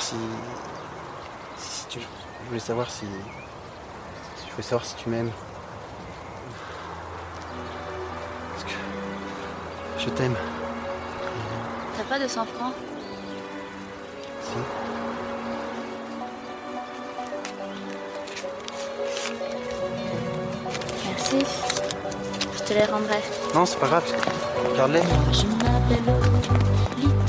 [0.00, 0.16] si,
[1.58, 3.04] si, tu, je voulais savoir si,
[4.46, 5.30] je voulais savoir si tu m'aimes.
[8.52, 8.70] Parce que
[9.98, 10.36] je t'aime.
[11.96, 12.74] T'as pas de 100 francs?
[14.42, 14.56] Si.
[21.06, 21.38] Merci.
[22.56, 23.20] Je te les rendrai.
[23.54, 24.04] Non, c'est pas grave.
[24.72, 25.02] Regarde-les.
[25.32, 27.19] Je m'appelle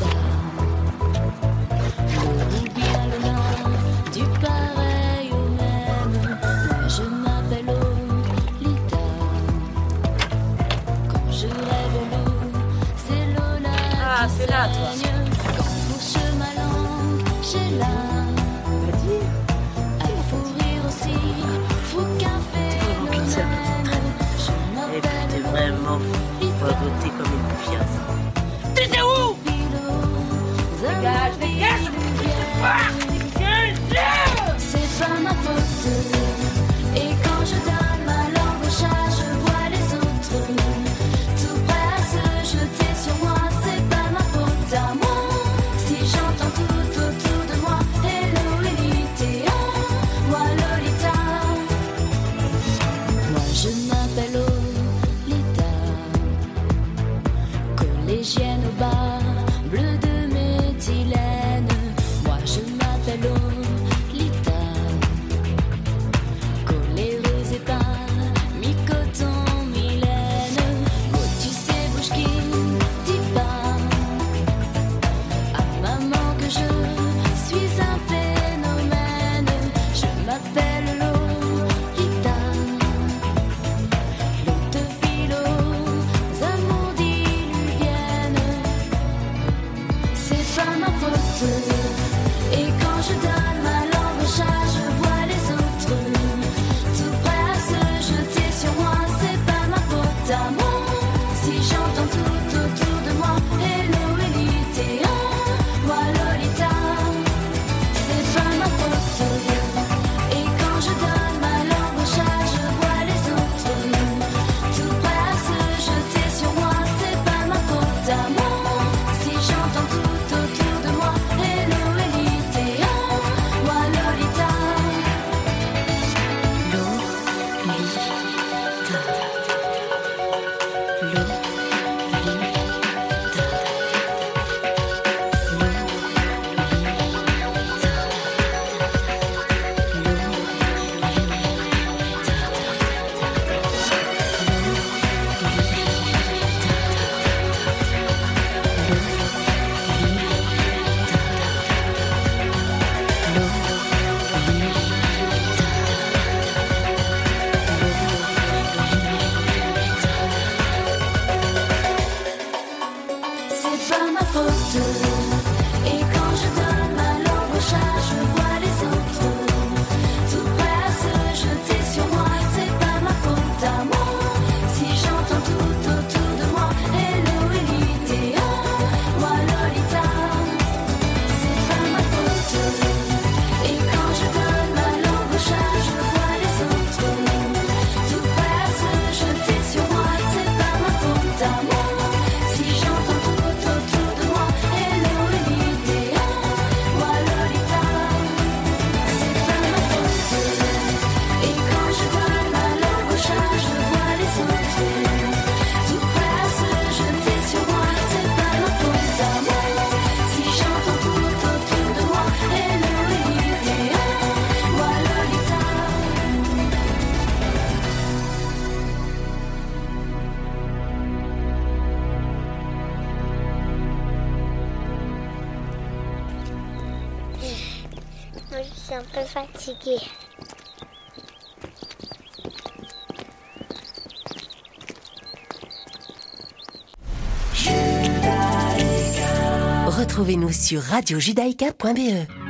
[240.71, 242.40] sur radiojudaïka.be.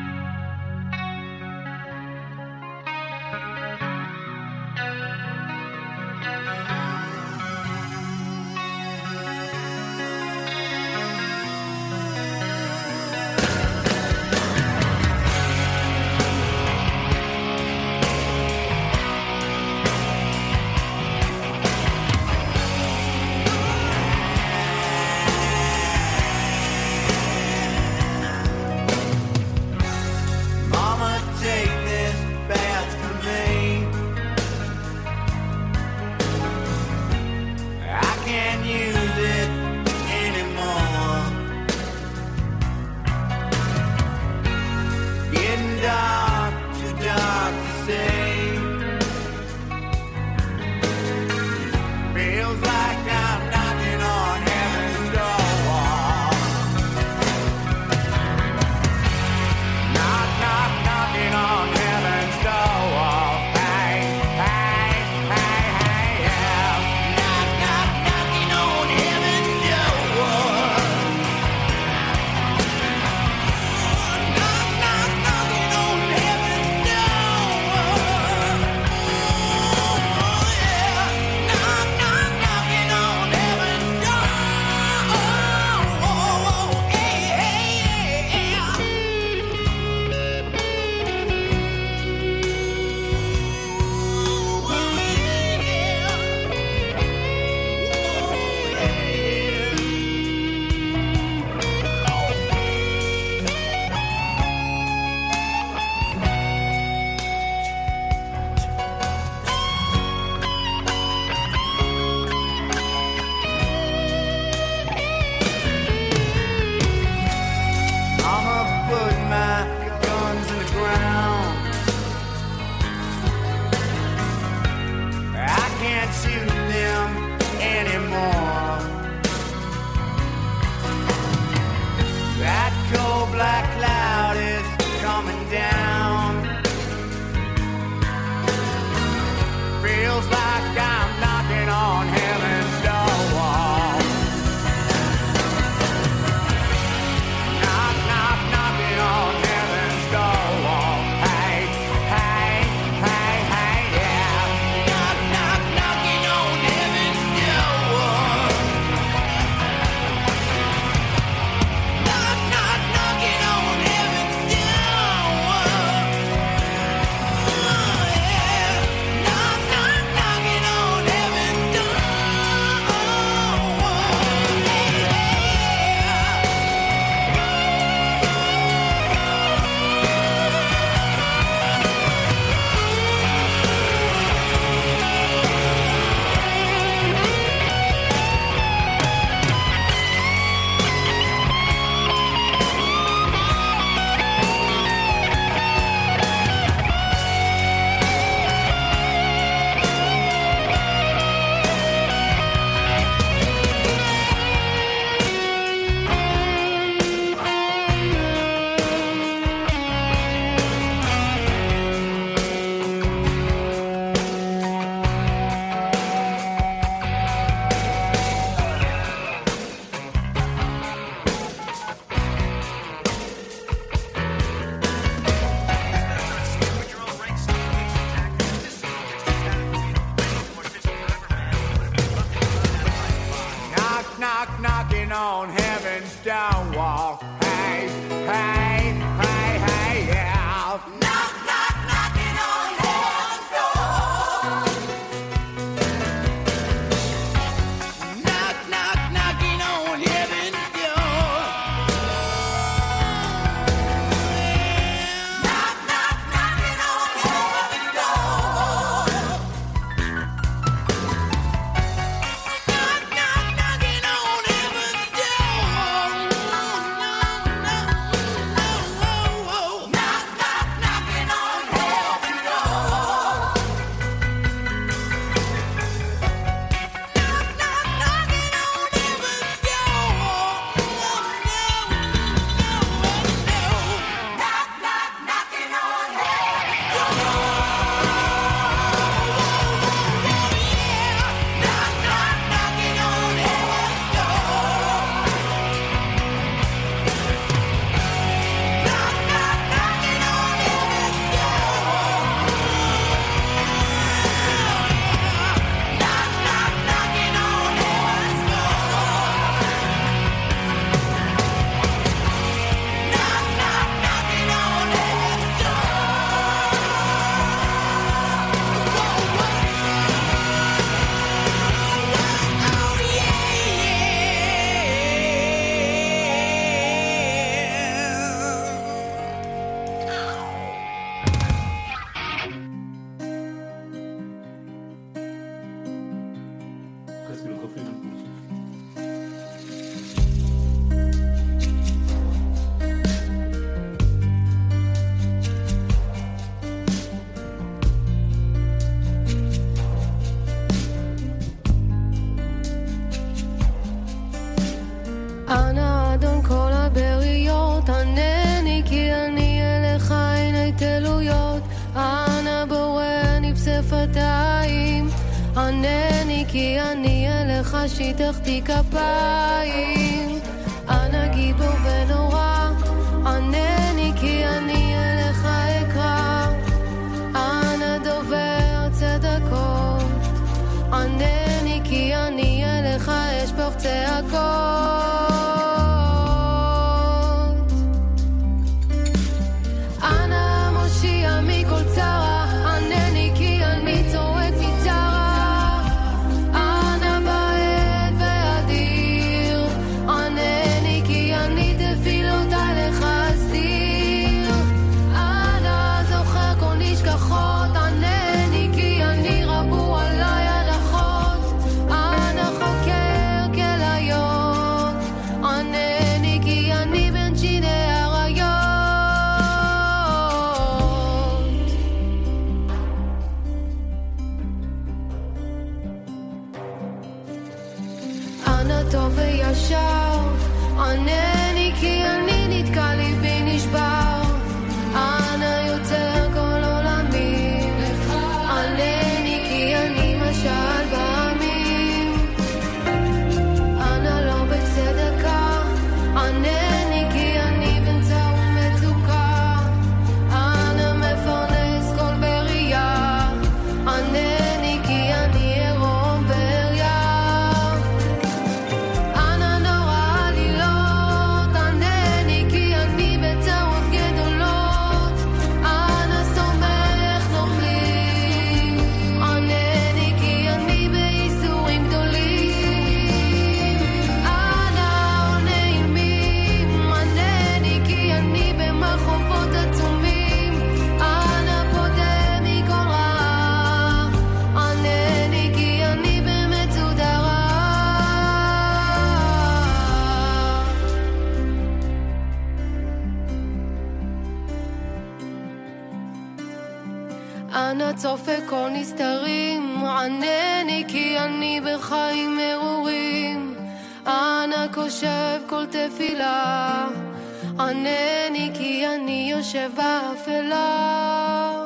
[509.69, 511.60] באפלה.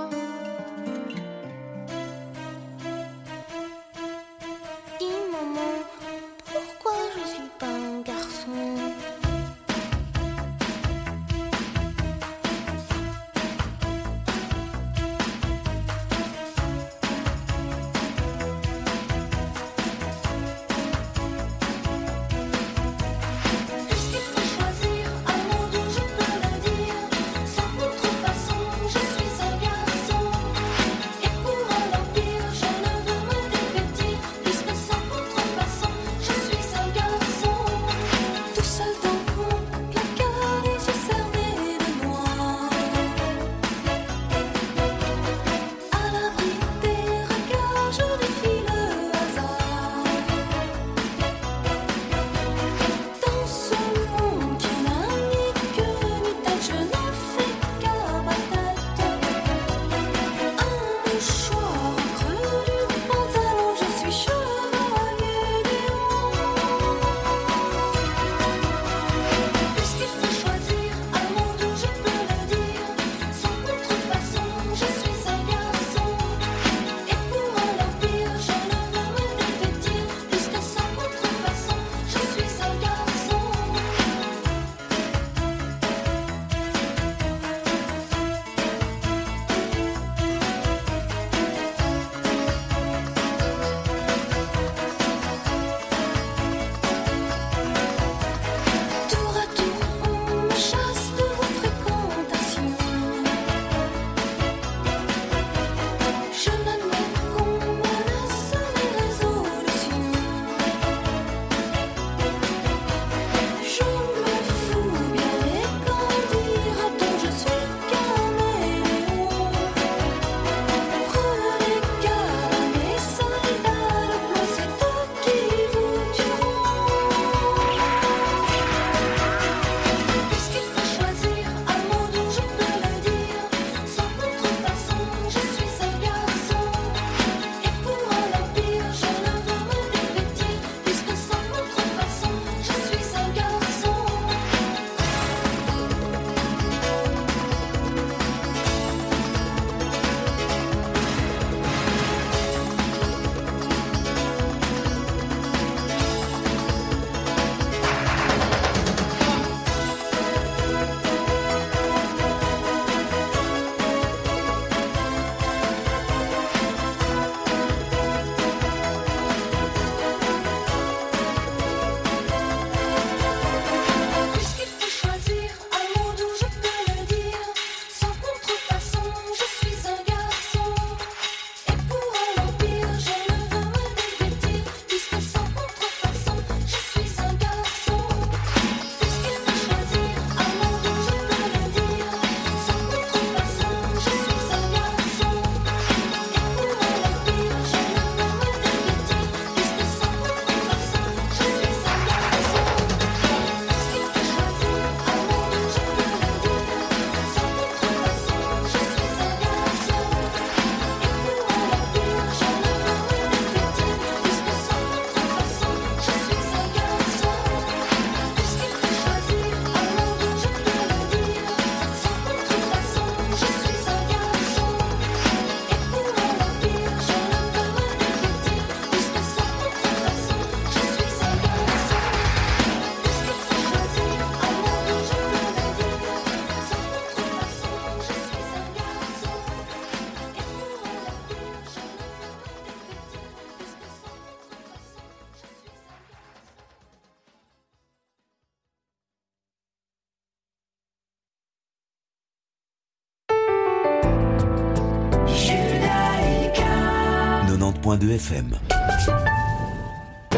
[257.96, 258.58] 101.2 FM.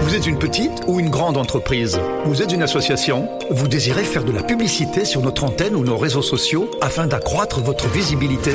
[0.02, 2.00] Vous êtes une petite ou une grande entreprise?
[2.26, 3.28] Vous êtes une association?
[3.50, 7.60] Vous désirez faire de la publicité sur notre antenne ou nos réseaux sociaux afin d'accroître
[7.62, 8.52] votre visibilité?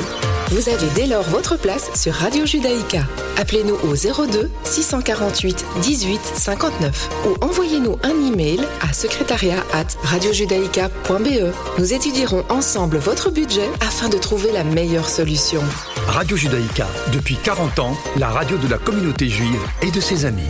[0.47, 3.03] Vous avez dès lors votre place sur Radio Judaïka.
[3.37, 11.53] Appelez-nous au 02 648 18 59 ou envoyez-nous un email à secrétariat at radiojudaïka.be.
[11.77, 15.61] Nous étudierons ensemble votre budget afin de trouver la meilleure solution.
[16.07, 20.49] Radio Judaïka, depuis 40 ans, la radio de la communauté juive et de ses amis.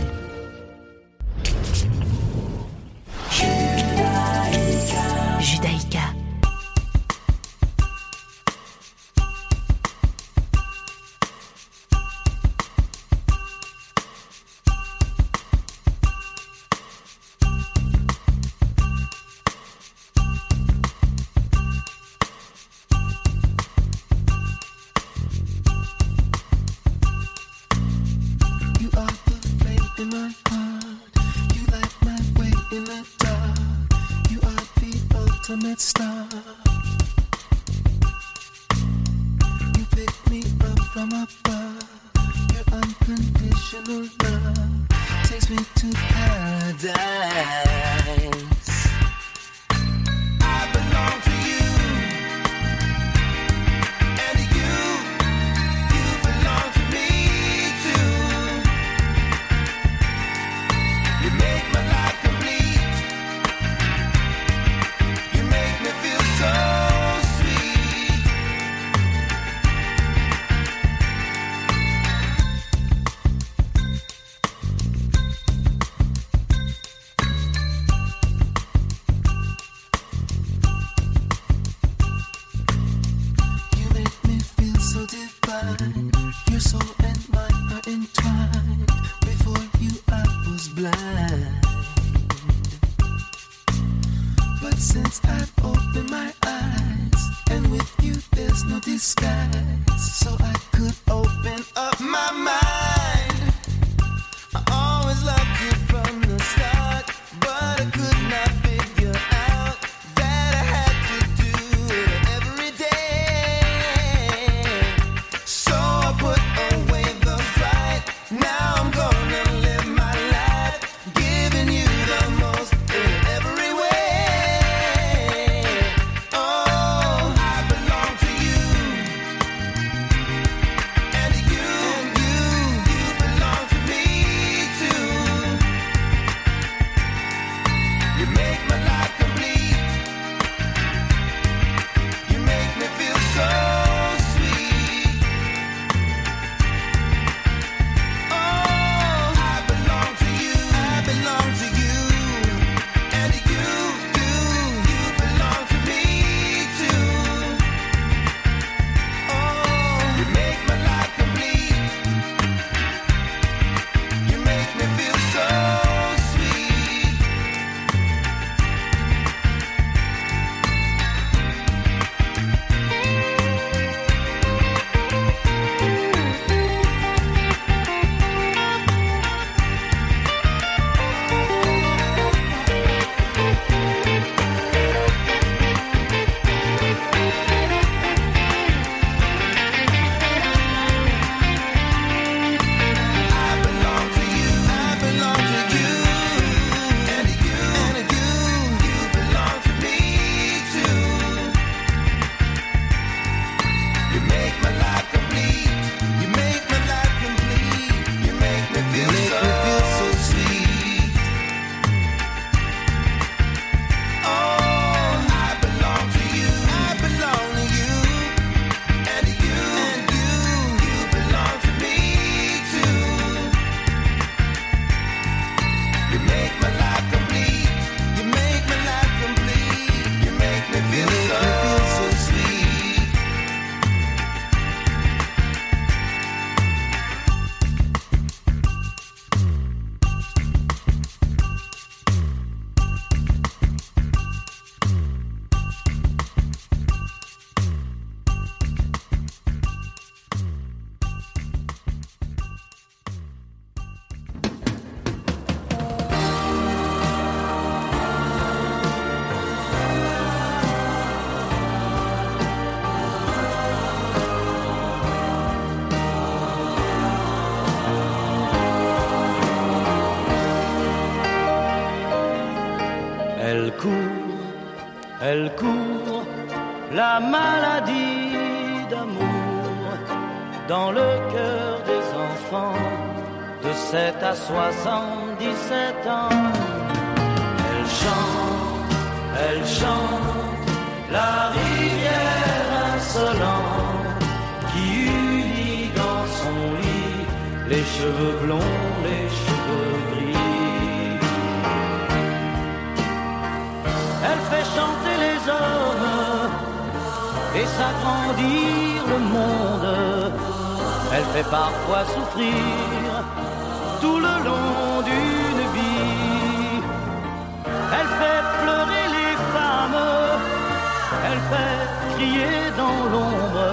[322.16, 323.68] crier dans l'ombre.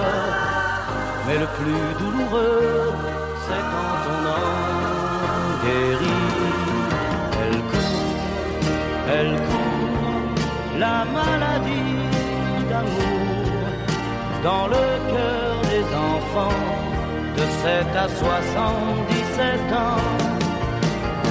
[1.26, 2.92] Mais le plus douloureux,
[3.44, 6.28] c'est quand on en guérit.
[7.42, 8.20] Elle court,
[9.16, 12.00] elle court, la maladie
[12.70, 13.22] d'amour
[14.42, 16.64] dans le cœur des enfants
[17.36, 20.08] de 7 à 77 ans.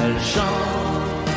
[0.04, 1.30] Elle chante,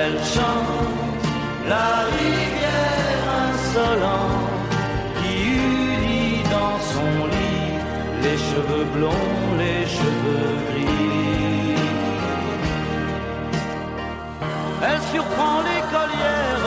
[0.00, 1.24] elle chante
[1.68, 4.41] la rivière insolente
[8.22, 11.76] les cheveux blonds, les cheveux gris.
[14.86, 16.66] Elle surprend l'écolière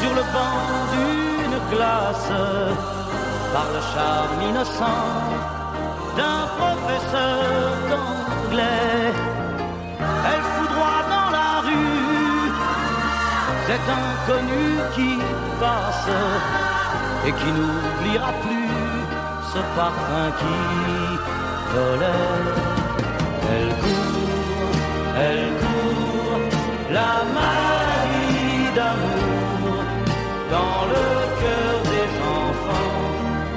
[0.00, 0.58] sur le banc
[0.94, 2.32] d'une classe
[3.54, 5.08] par le charme innocent
[6.16, 9.12] d'un professeur d'anglais.
[10.30, 12.52] Elle foudroie dans la rue
[13.66, 14.64] cet inconnu
[14.94, 15.18] qui
[15.60, 16.10] passe
[17.26, 18.59] et qui n'oubliera plus
[19.52, 20.58] ce parfum qui
[21.72, 22.50] volait.
[23.52, 24.76] Elle court,
[25.26, 26.42] elle court,
[26.98, 29.82] la maladie d'amour
[30.54, 31.06] dans le
[31.40, 32.08] cœur des
[32.38, 33.00] enfants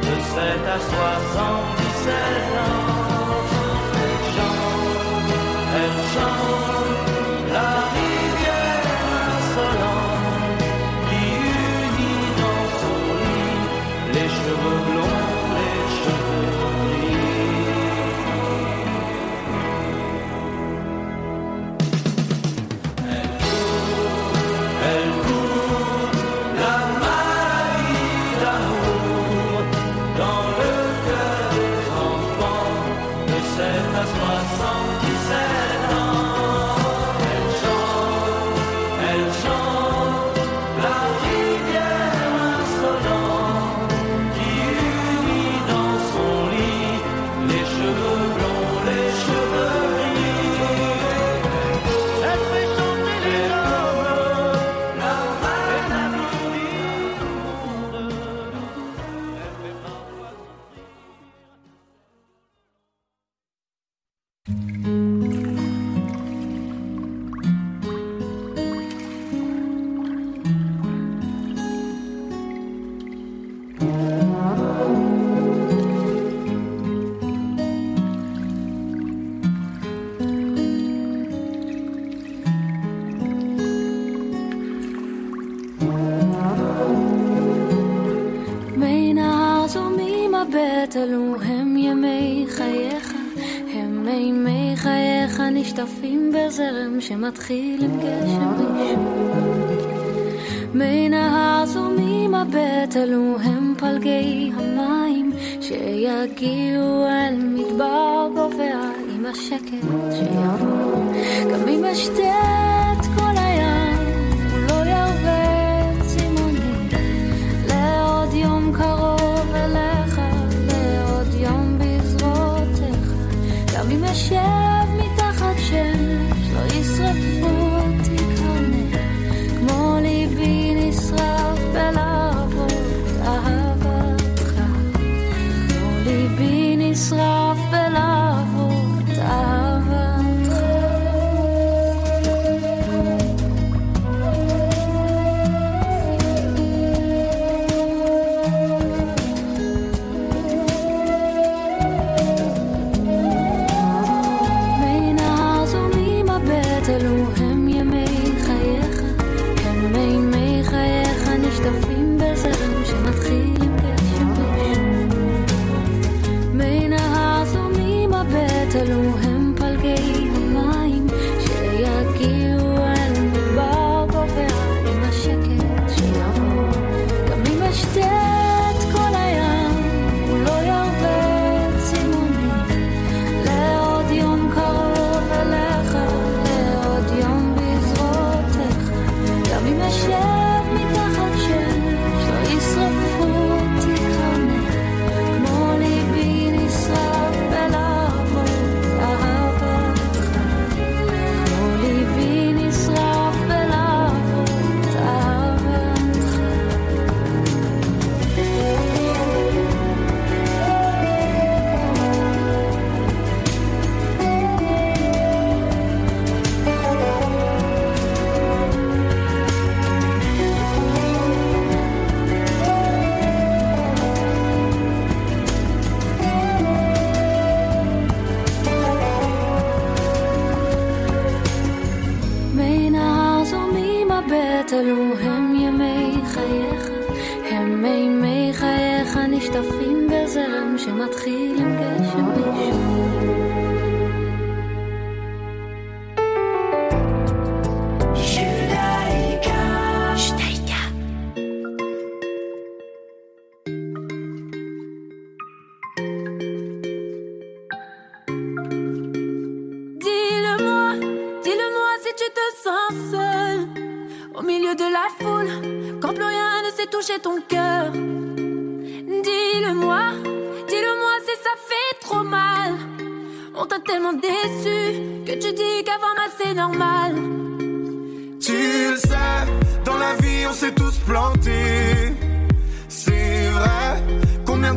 [0.07, 2.13] de 7 à 77
[2.65, 2.92] ans.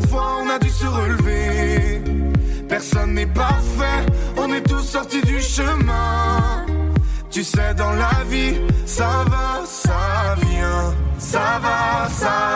[0.03, 2.03] fois on a dû se relever.
[2.69, 4.01] Personne n'est parfait,
[4.37, 6.67] on est tous sortis du chemin.
[7.31, 12.56] Tu sais, dans la vie, ça va, ça vient, ça va, ça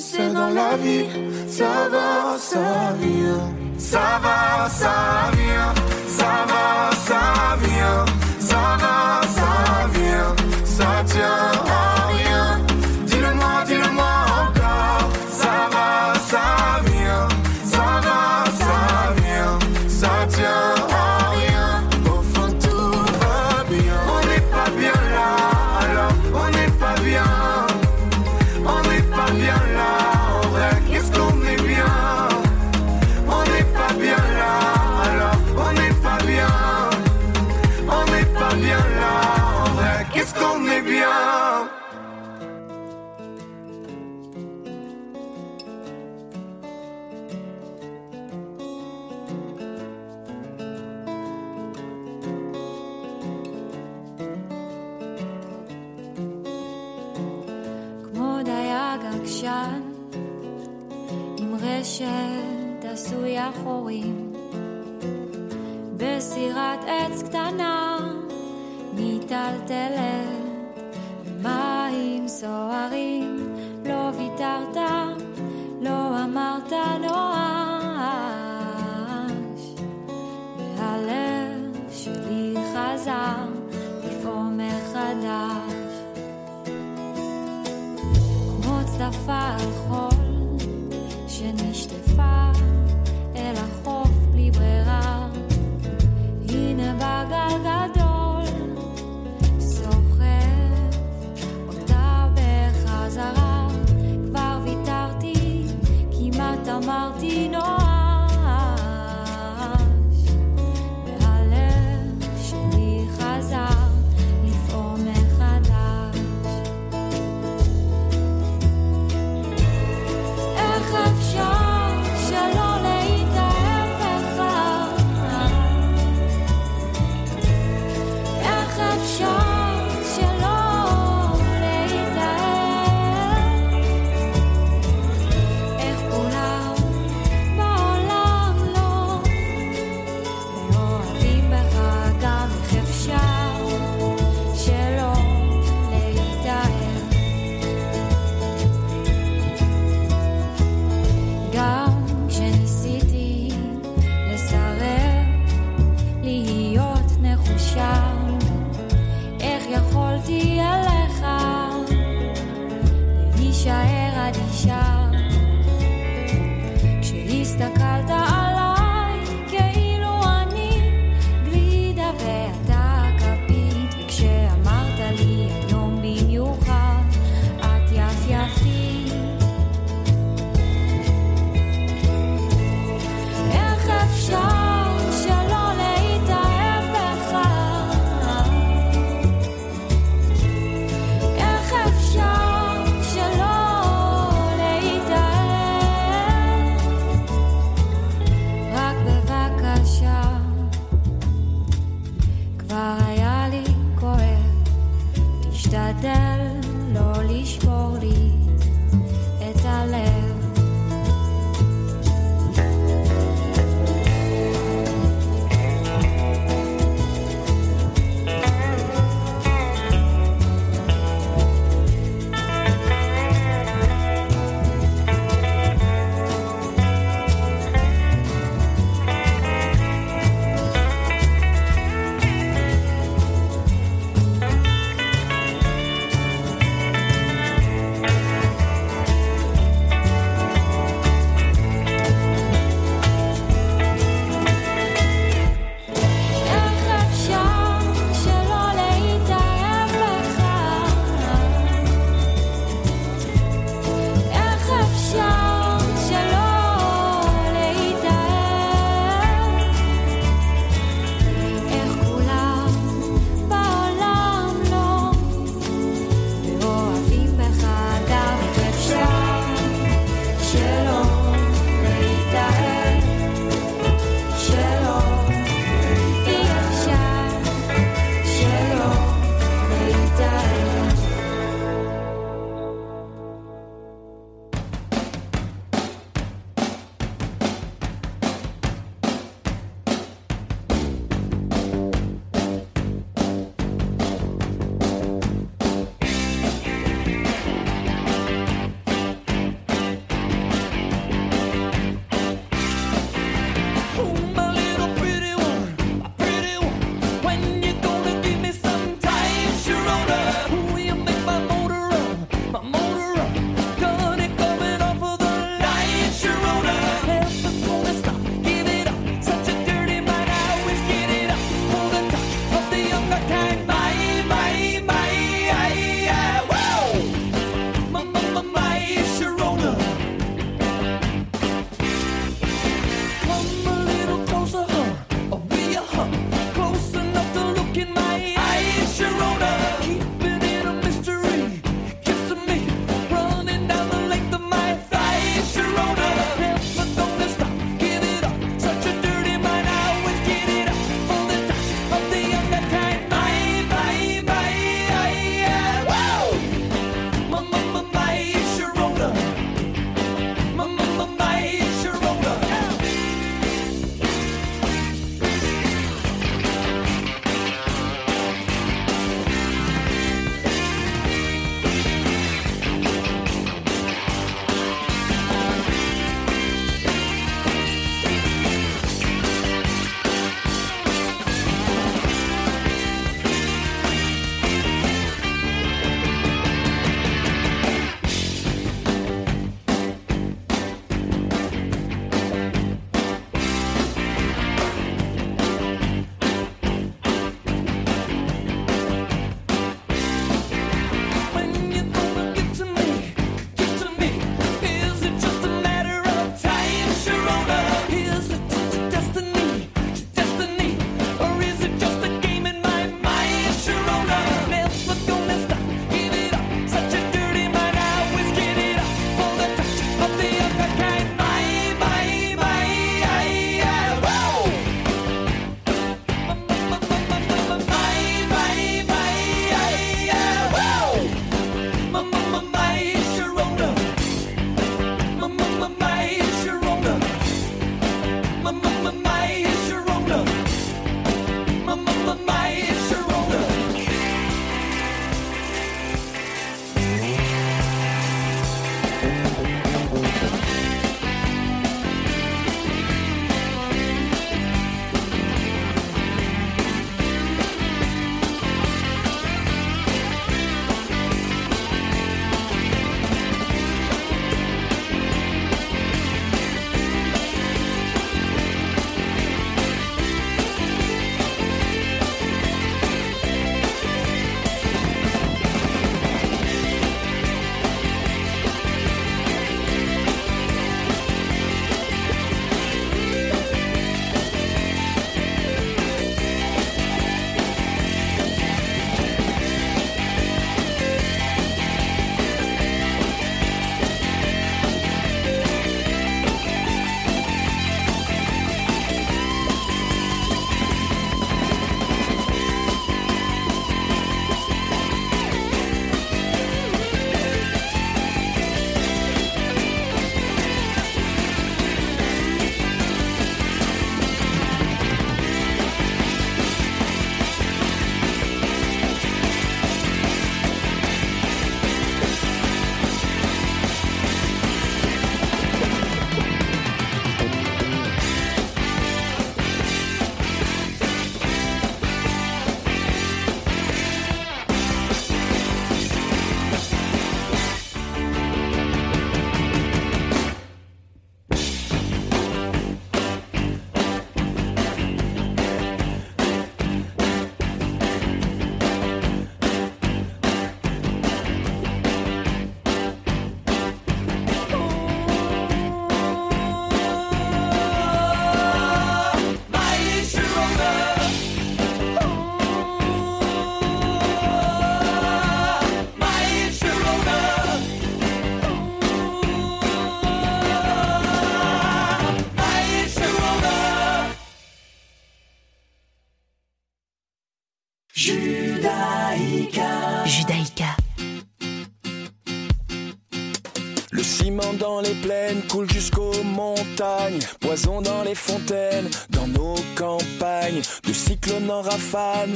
[0.00, 1.04] C'est dans la vie,
[1.46, 3.54] ça va, ça vient.
[3.76, 5.79] Ça va, ça vient.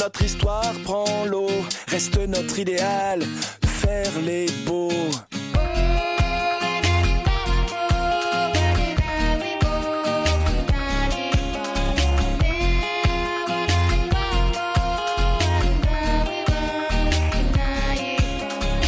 [0.05, 1.49] notre histoire prend l'eau,
[1.89, 3.23] reste notre idéal,
[3.67, 4.91] faire les beaux.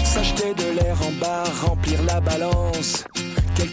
[0.05, 3.05] S'acheter de l'air en bas, remplir la balance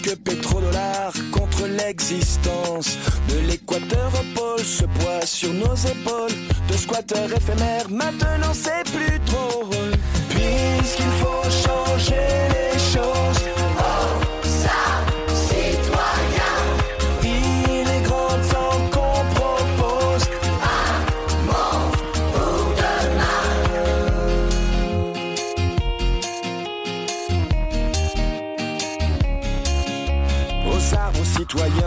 [0.03, 2.97] quelques pétrodollars contre l'existence
[3.29, 6.37] de l'équateur au pôle, ce poids sur nos épaules
[6.67, 7.89] de squatteurs éphémères.
[7.89, 9.69] Maintenant, c'est plus trop.
[10.29, 13.42] Puisqu'il faut changer les choses.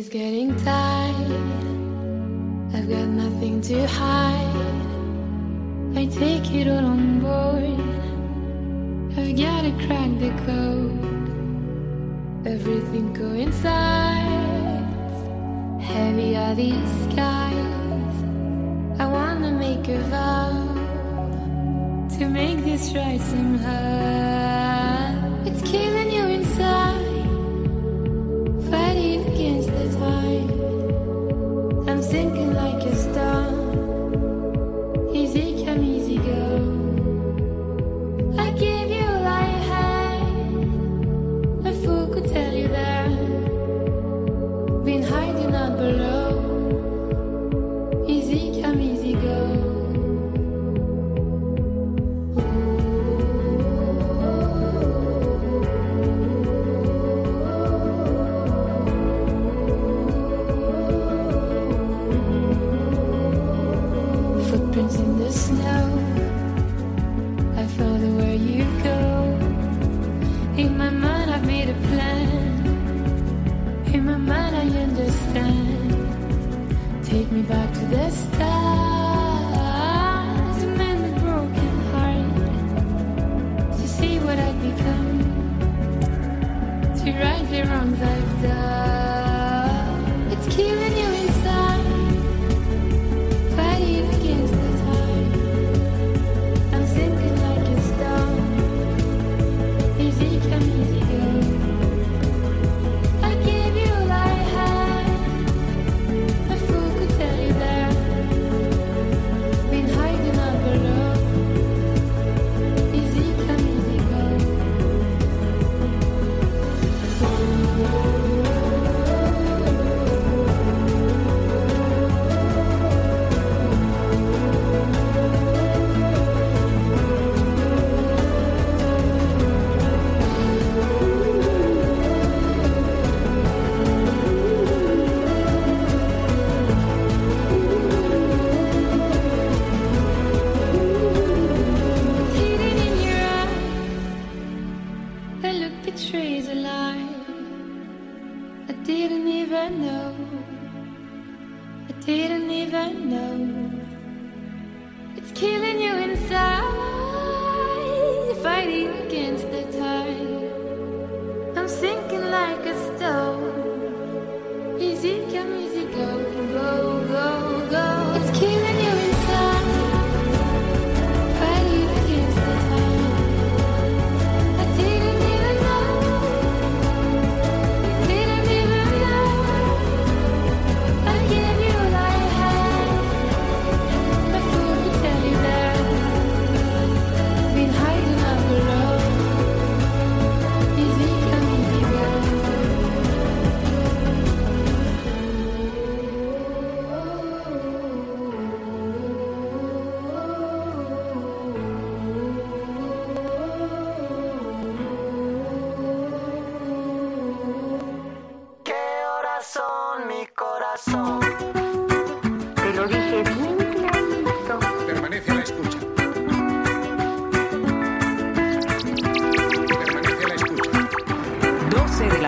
[0.00, 0.39] is getting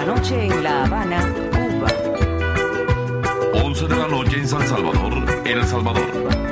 [0.04, 1.88] noche en La Habana, Cuba.
[3.54, 6.51] 11 de la noche en San Salvador, en El Salvador.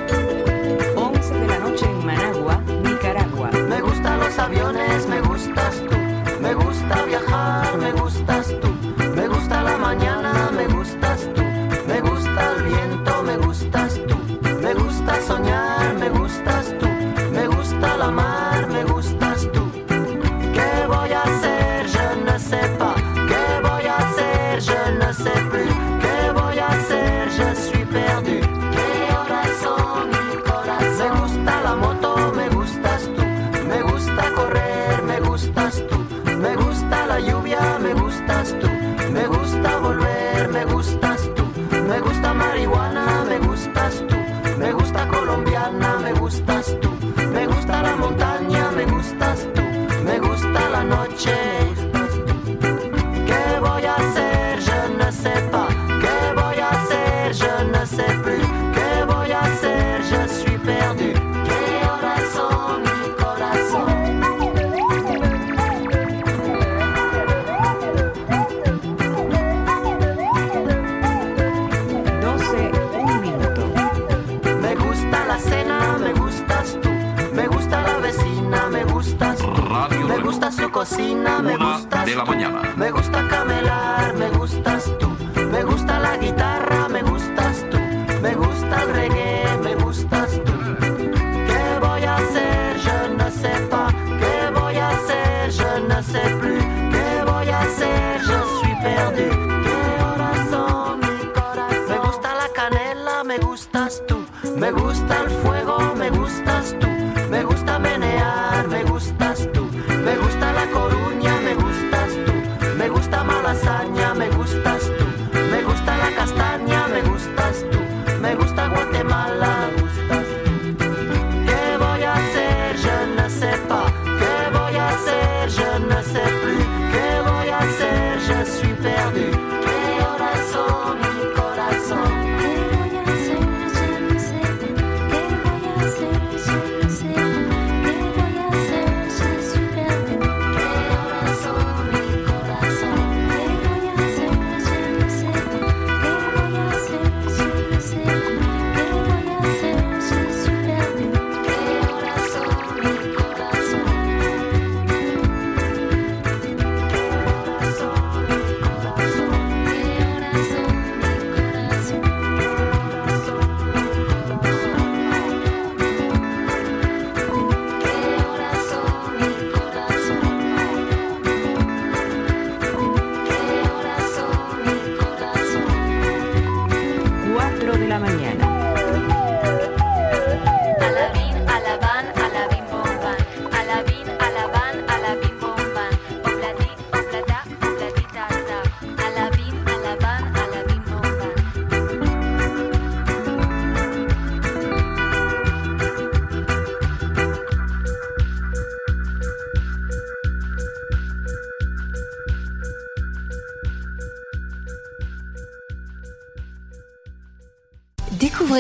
[81.43, 82.05] me gusta.
[82.07, 82.75] De la mañana.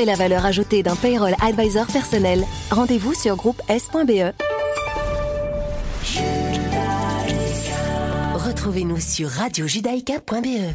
[0.05, 2.44] la valeur ajoutée d'un payroll advisor personnel.
[2.70, 4.32] Rendez-vous sur groupe S.be.
[8.34, 10.74] Retrouvez-nous sur radiojudaïka.be.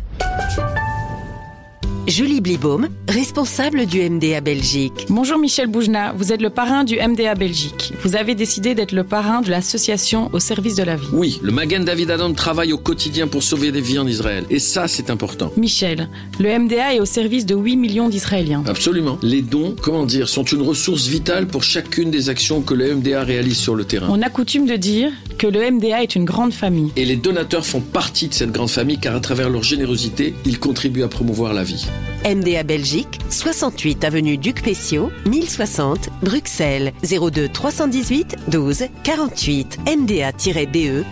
[2.07, 5.07] Julie Blibaume, responsable du MDA Belgique.
[5.09, 7.93] Bonjour Michel Boujna, vous êtes le parrain du MDA Belgique.
[8.05, 11.07] Vous avez décidé d'être le parrain de l'association au service de la vie.
[11.11, 14.45] Oui, le Magen David Adon travaille au quotidien pour sauver des vies en Israël.
[14.51, 15.51] Et ça, c'est important.
[15.57, 16.07] Michel,
[16.39, 18.63] le MDA est au service de 8 millions d'Israéliens.
[18.67, 19.17] Absolument.
[19.23, 23.23] Les dons, comment dire, sont une ressource vitale pour chacune des actions que le MDA
[23.23, 24.07] réalise sur le terrain.
[24.11, 26.91] On a coutume de dire que le MDA est une grande famille.
[26.95, 30.59] Et les donateurs font partie de cette grande famille car à travers leur générosité, ils
[30.59, 31.87] contribuent à promouvoir la vie.
[32.25, 37.49] MDA Belgique, 68 avenue Duc Pessiot, 1060 Bruxelles, 02
[37.95, 41.05] 318 12 48 mda-be.org.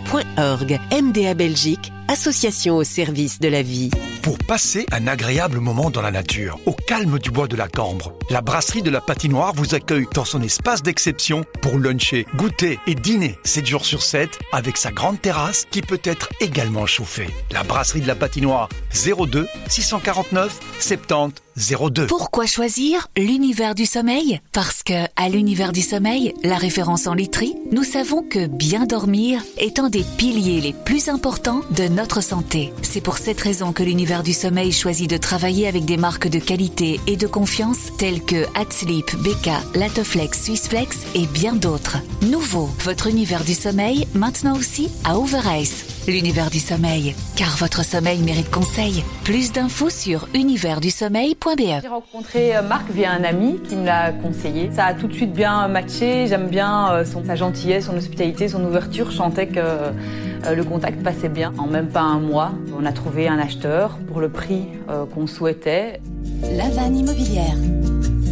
[0.92, 3.90] MDA Belgique, association au service de la vie.
[4.22, 8.12] Pour passer un agréable moment dans la nature, au calme du bois de la Cambre,
[8.30, 12.94] la brasserie de la patinoire vous accueille dans son espace d'exception pour luncher, goûter et
[12.94, 17.28] dîner 7 jours sur 7 avec sa grande terrasse qui peut être également chauffée.
[17.50, 22.06] La brasserie de la patinoire 02 649 70 02.
[22.06, 24.40] Pourquoi choisir l'univers du sommeil?
[24.52, 29.42] Parce que, à l'univers du sommeil, la référence en literie, nous savons que bien dormir
[29.58, 32.72] est un des piliers les plus importants de notre santé.
[32.82, 36.40] C'est pour cette raison que l'univers du sommeil choisit de travailler avec des marques de
[36.40, 41.98] qualité et de confiance telles que Hatsleep, Beka, Latoflex, Swissflex et bien d'autres.
[42.22, 45.93] Nouveau, votre univers du sommeil, maintenant aussi à Overice.
[46.06, 49.02] L'univers du sommeil, car votre sommeil mérite conseil.
[49.24, 51.80] Plus d'infos sur universdusommeil.be.
[51.80, 54.70] J'ai rencontré euh, Marc via un ami qui me l'a conseillé.
[54.70, 56.26] Ça a tout de suite bien matché.
[56.26, 59.10] J'aime bien euh, son, sa gentillesse, son hospitalité, son ouverture.
[59.10, 61.54] Je sentais que euh, le contact passait bien.
[61.56, 64.66] En même pas un mois, on a trouvé un acheteur pour le prix
[65.14, 66.02] qu'on souhaitait.
[66.42, 67.56] La vanne immobilière.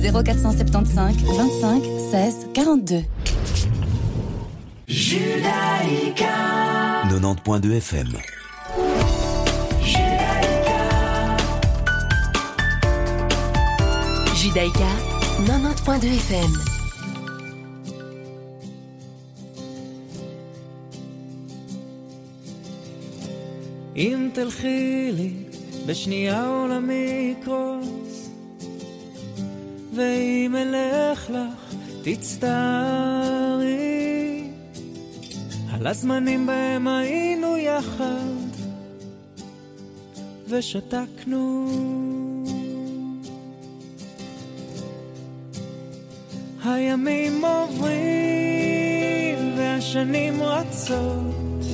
[0.03, 2.97] 0475 25 16 42.
[4.88, 6.36] Judaïka
[7.10, 8.10] 90.2 FM.
[14.42, 14.92] Judaïka
[15.46, 16.78] 90.2 FM.
[23.98, 25.34] אם תלכי לי
[25.86, 28.30] בשנייה עולמי יקרוס
[29.96, 33.41] ואם אלך לך תצטערי
[35.83, 38.49] על הזמנים בהם היינו יחד
[40.49, 41.67] ושתקנו.
[46.65, 47.93] הימים עוברים
[49.57, 51.65] והשנים רצות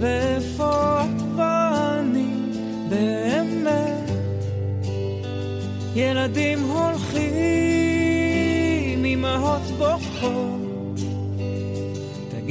[0.00, 2.34] ואיפה את ואני
[2.88, 4.10] באמת
[5.94, 7.24] ילדים הולכים,
[9.04, 10.51] אמהות בוכות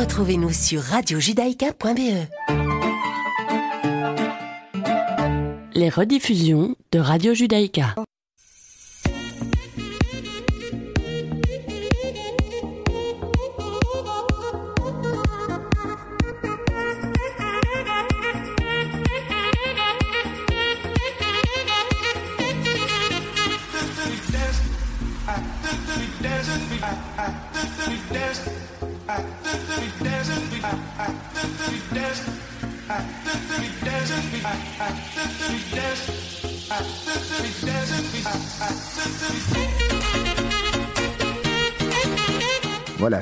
[0.00, 2.24] Retrouvez-nous sur radiojudaïka.be.
[5.74, 7.94] Les rediffusions de Radio Judaïka.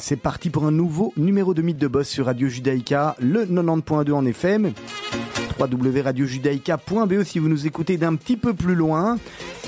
[0.08, 4.12] C'est parti pour un nouveau numéro de Mythe de Boss sur Radio Judaïka, le 90.2
[4.12, 4.72] en FM,
[5.60, 9.18] www.radiojudaïka.be si vous nous écoutez d'un petit peu plus loin,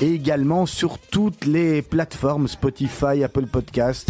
[0.01, 4.09] et également sur toutes les plateformes Spotify, Apple Podcast.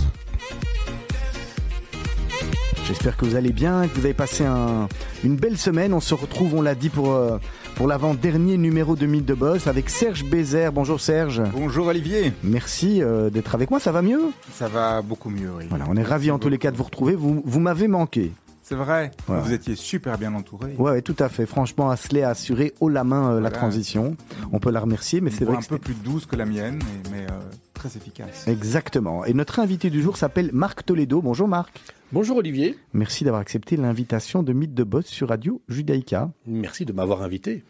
[2.86, 4.86] J'espère que vous allez bien, que vous avez passé un-
[5.24, 5.92] une belle semaine.
[5.92, 7.38] On se retrouve, on l'a dit, pour, euh,
[7.80, 10.70] pour l'avant-dernier numéro de Mythe de Boss avec Serge Bézère.
[10.70, 11.40] Bonjour Serge.
[11.54, 12.30] Bonjour Olivier.
[12.44, 14.20] Merci euh, d'être avec moi, ça va mieux?
[14.52, 15.64] Ça va beaucoup mieux, oui.
[15.70, 17.14] Voilà, on est ravis en tous les cas de vous retrouver.
[17.14, 18.32] Vous, vous m'avez manqué.
[18.62, 20.74] C'est vrai, vous étiez super bien entouré.
[20.76, 21.46] Ouais, ouais, tout à fait.
[21.46, 24.14] Franchement, Asley a assuré haut la main euh, la transition.
[24.52, 26.80] On peut la remercier, mais c'est vrai un que peu plus douce que la mienne,
[27.10, 27.40] mais, mais, euh,
[27.80, 28.46] très efficace.
[28.46, 29.24] Exactement.
[29.24, 31.22] Et notre invité du jour s'appelle Marc Toledo.
[31.22, 31.80] Bonjour Marc.
[32.12, 32.76] Bonjour Olivier.
[32.92, 36.30] Merci d'avoir accepté l'invitation de Mythe de Boss sur Radio Judaïka.
[36.46, 37.64] Merci de m'avoir invité.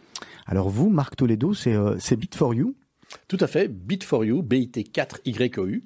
[0.47, 2.75] Alors vous, Marc Toledo, c'est euh, c'est Beat for You.
[3.29, 5.83] Tout à fait, Bit4U, BIT4YOU.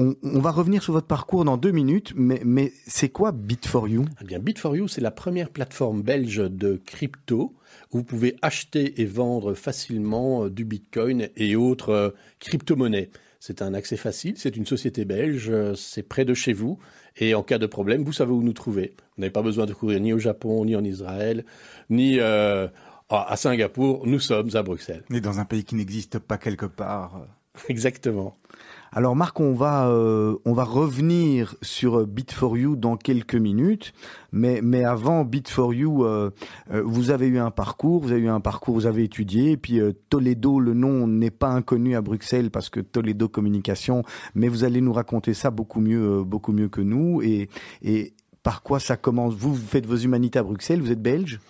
[0.00, 4.06] On, on va revenir sur votre parcours dans deux minutes, mais, mais c'est quoi Bit4You
[4.22, 7.56] Eh bien, Bit4You, c'est la première plateforme belge de crypto
[7.90, 13.10] où vous pouvez acheter et vendre facilement euh, du Bitcoin et autres euh, crypto-monnaies.
[13.40, 16.78] C'est un accès facile, c'est une société belge, euh, c'est près de chez vous,
[17.16, 18.94] et en cas de problème, vous savez où nous trouver.
[19.16, 21.44] Vous n'avez pas besoin de courir ni au Japon, ni en Israël,
[21.90, 22.68] ni euh,
[23.08, 25.02] à Singapour, nous sommes à Bruxelles.
[25.12, 27.26] Est dans un pays qui n'existe pas quelque part.
[27.68, 28.36] Exactement.
[28.92, 33.92] Alors Marc, on va euh, on va revenir sur Bit4You dans quelques minutes,
[34.32, 36.30] mais mais avant Bit4You, euh,
[36.72, 39.56] euh, vous avez eu un parcours, vous avez eu un parcours, vous avez étudié, et
[39.56, 44.64] puis Toledo, le nom n'est pas inconnu à Bruxelles parce que Toledo Communication, mais vous
[44.64, 47.20] allez nous raconter ça beaucoup mieux beaucoup mieux que nous.
[47.22, 47.48] Et
[47.82, 49.34] et par quoi ça commence?
[49.34, 51.40] Vous, vous faites vos humanités à Bruxelles, vous êtes belge?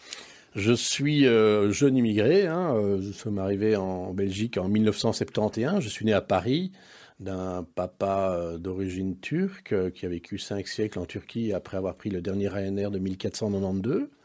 [0.56, 2.46] Je suis jeune immigré.
[2.46, 5.80] Hein, euh, nous sommes arrivés en Belgique en 1971.
[5.80, 6.72] Je suis né à Paris
[7.20, 11.96] d'un papa euh, d'origine turque euh, qui a vécu cinq siècles en Turquie après avoir
[11.96, 14.08] pris le dernier Ryanair de 1492.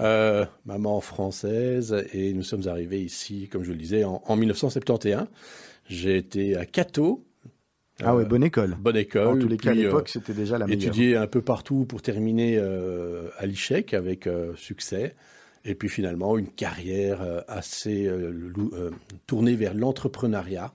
[0.00, 5.26] Euh, maman française et nous sommes arrivés ici, comme je le disais, en, en 1971.
[5.88, 7.24] J'ai été à Cato.
[8.02, 8.76] Ah ouais, bonne école.
[8.78, 9.28] Bonne école.
[9.28, 10.82] En tous les cas, à l'époque, euh, c'était déjà la meilleure.
[10.82, 15.14] Étudié un peu partout pour terminer euh, à l'ICHEC avec euh, succès.
[15.64, 18.90] Et puis finalement, une carrière euh, assez euh, euh,
[19.26, 20.72] tournée vers l'entrepreneuriat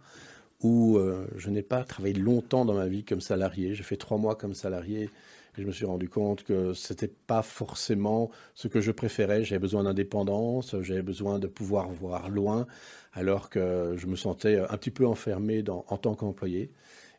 [0.62, 3.76] où euh, je n'ai pas travaillé longtemps dans ma vie comme salarié.
[3.76, 5.10] J'ai fait trois mois comme salarié
[5.58, 9.44] et je me suis rendu compte que c'était pas forcément ce que je préférais.
[9.44, 12.68] J'avais besoin d'indépendance, j'avais besoin de pouvoir voir loin,
[13.14, 16.72] alors que je me sentais un petit peu enfermé en tant qu'employé.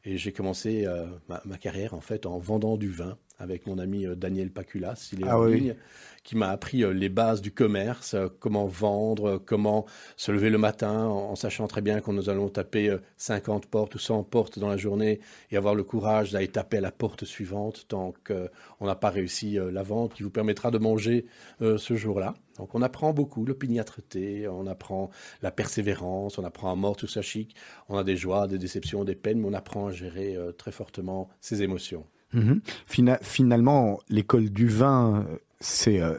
[0.04, 3.78] Et j'ai commencé euh, ma, ma carrière en fait en vendant du vin avec mon
[3.78, 5.60] ami euh, Daniel Paculas, il est Ah en oui.
[5.60, 5.76] ligne,
[6.24, 9.86] qui m'a appris euh, les bases du commerce, euh, comment vendre, comment
[10.16, 13.66] se lever le matin en, en sachant très bien qu'on nous allons taper euh, 50
[13.66, 15.20] portes ou 100 portes dans la journée
[15.50, 19.58] et avoir le courage d'aller taper à la porte suivante tant qu'on n'a pas réussi
[19.72, 21.24] la vente qui vous permettra de manger
[21.60, 22.34] ce jour-là.
[22.58, 25.10] Donc on apprend beaucoup l'opiniâtreté, on apprend
[25.42, 27.54] la persévérance, on apprend à mort tout ça chic,
[27.88, 31.28] on a des joies, des déceptions, des peines, mais on apprend à gérer très fortement
[31.40, 32.04] ses émotions.
[32.34, 32.60] Mhm.
[32.86, 36.18] Fina- finalement, l'école du vin, euh, c'est euh,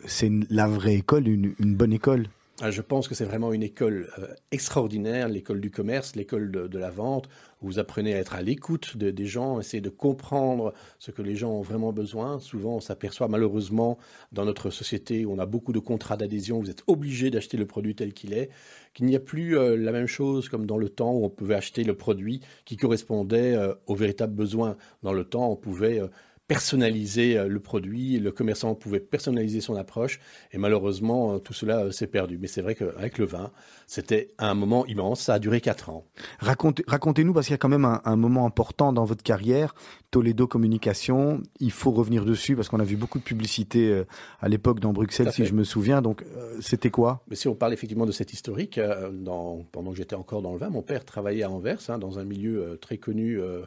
[0.50, 2.28] la vraie école, une, une bonne école.
[2.62, 6.68] Ah, Je pense que c'est vraiment une école euh, extraordinaire, l'école du commerce, l'école de,
[6.68, 7.30] de la vente,
[7.62, 11.36] vous apprenez à être à l'écoute de- des gens, essayer de comprendre ce que les
[11.36, 12.40] gens ont vraiment besoin.
[12.40, 13.98] Souvent, on s'aperçoit malheureusement
[14.32, 17.66] dans notre société où on a beaucoup de contrats d'adhésion, vous êtes obligé d'acheter le
[17.66, 18.50] produit tel qu'il est,
[18.94, 21.56] qu'il n'y a plus euh, la même chose comme dans le temps où on pouvait
[21.56, 24.78] acheter le produit qui correspondait euh, aux véritables besoins.
[25.04, 26.00] Dans le temps, on pouvait...
[26.00, 26.08] euh,
[26.50, 30.20] personnaliser euh, le produit, le commerçant pouvait personnaliser son approche,
[30.52, 32.38] et malheureusement, euh, tout cela euh, s'est perdu.
[32.42, 33.52] Mais c'est vrai qu'avec le vin,
[33.86, 36.06] c'était un moment immense, ça a duré quatre ans.
[36.42, 39.76] Racontez- Racontez-nous, parce qu'il y a quand même un, un moment important dans votre carrière,
[40.12, 44.04] Toledo Communication, il faut revenir dessus, parce qu'on a vu beaucoup de publicité
[44.42, 46.26] à l'époque dans Bruxelles, si je me souviens, donc
[46.62, 47.24] c'était quoi?
[47.30, 48.80] Mais si on parle effectivement de cette historique,
[49.14, 52.18] dans, pendant que j'étais encore dans le vin, mon père travaillait à Anvers, hein, dans
[52.18, 53.66] un milieu très connu euh,